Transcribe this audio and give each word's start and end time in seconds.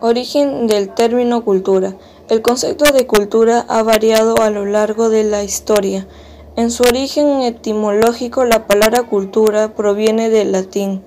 Origen 0.00 0.66
del 0.66 0.94
término 0.94 1.42
cultura. 1.42 1.96
El 2.28 2.42
concepto 2.42 2.84
de 2.92 3.06
cultura 3.06 3.64
ha 3.66 3.82
variado 3.82 4.36
a 4.42 4.50
lo 4.50 4.66
largo 4.66 5.08
de 5.08 5.24
la 5.24 5.42
historia. 5.42 6.06
En 6.54 6.70
su 6.70 6.82
origen 6.82 7.40
etimológico, 7.40 8.44
la 8.44 8.66
palabra 8.66 9.04
cultura 9.04 9.74
proviene 9.74 10.28
del 10.28 10.52
latín 10.52 11.02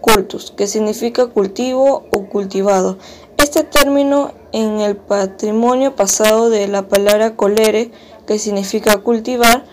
cultus, 0.00 0.50
que 0.50 0.66
significa 0.66 1.28
cultivo 1.28 2.02
o 2.10 2.26
cultivado. 2.26 2.98
Este 3.36 3.62
término 3.62 4.32
en 4.50 4.80
el 4.80 4.96
patrimonio 4.96 5.94
pasado 5.94 6.50
de 6.50 6.66
la 6.66 6.88
palabra 6.88 7.36
colere, 7.36 7.92
que 8.26 8.40
significa 8.40 8.98
cultivar, 8.98 9.64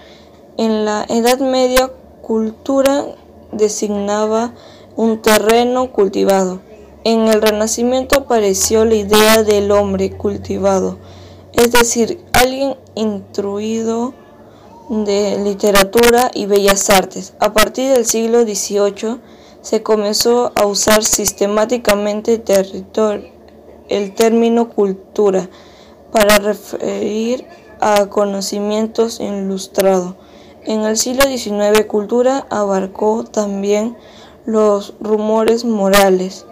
en 0.57 0.85
la 0.85 1.07
Edad 1.09 1.39
Media 1.39 1.89
cultura 2.21 3.05
designaba 3.51 4.53
un 4.95 5.23
terreno 5.23 5.91
cultivado. 5.91 6.68
En 7.05 7.29
el 7.29 7.41
Renacimiento 7.41 8.19
apareció 8.19 8.83
la 8.83 8.95
idea 8.95 9.43
del 9.43 9.71
hombre 9.71 10.11
cultivado, 10.11 10.97
es 11.53 11.71
decir, 11.71 12.19
alguien 12.33 12.75
instruido 12.93 14.13
de 14.89 15.39
literatura 15.41 16.29
y 16.33 16.45
bellas 16.45 16.89
artes. 16.89 17.35
A 17.39 17.53
partir 17.53 17.93
del 17.93 18.05
siglo 18.05 18.41
XVIII 18.41 19.21
se 19.61 19.81
comenzó 19.81 20.51
a 20.55 20.65
usar 20.65 21.05
sistemáticamente 21.05 22.43
el 23.87 24.13
término 24.13 24.69
cultura 24.69 25.49
para 26.11 26.37
referir 26.37 27.45
a 27.79 28.07
conocimientos 28.07 29.21
ilustrados. 29.21 30.15
En 30.65 30.81
el 30.81 30.97
siglo 30.97 31.23
XIX, 31.23 31.85
cultura 31.87 32.45
abarcó 32.49 33.23
también 33.23 33.95
los 34.45 34.95
rumores 34.99 35.63
morales 35.63 36.45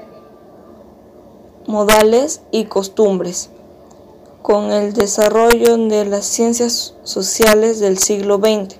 modales 1.68 2.42
y 2.52 2.66
costumbres. 2.66 3.50
Con 4.42 4.72
el 4.72 4.94
desarrollo 4.94 5.78
de 5.78 6.06
las 6.06 6.26
ciencias 6.26 6.96
sociales 7.04 7.80
del 7.80 7.98
siglo 7.98 8.38
XX, 8.38 8.78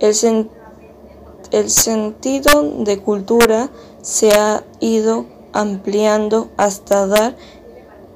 el, 0.00 1.70
sentido 1.70 2.62
de 2.62 2.98
cultura 2.98 3.68
se 4.00 4.32
ha 4.32 4.62
ido 4.78 5.26
ampliando 5.52 6.48
hasta 6.56 7.06
dar 7.08 7.36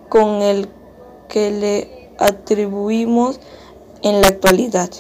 con 0.09 0.43
el 0.43 0.69
que 1.28 1.50
le 1.50 2.11
atribuimos 2.19 3.41
en 4.03 4.20
la 4.20 4.28
actualidad. 4.28 4.91